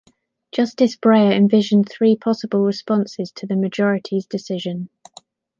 Justice 0.51 0.95
Breyer 0.97 1.31
envisioned 1.31 1.87
three 1.87 2.15
possible 2.17 2.61
responses 2.61 3.31
to 3.33 3.45
the 3.45 3.55
majority's 3.55 4.25
decision. 4.25 4.89